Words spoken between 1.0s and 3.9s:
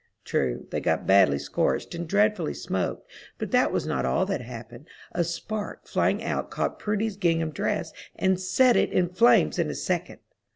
badly scorched and dreadfully smoked, but that was